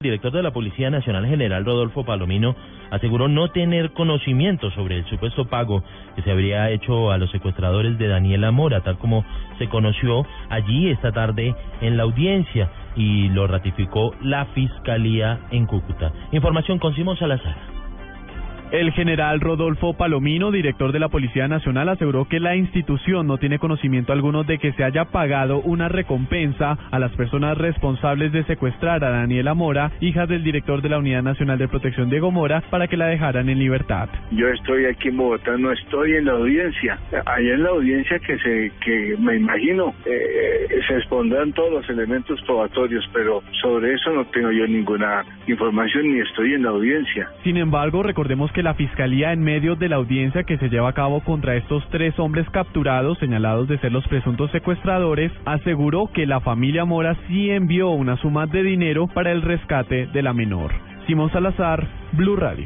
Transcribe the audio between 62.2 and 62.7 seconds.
Radio.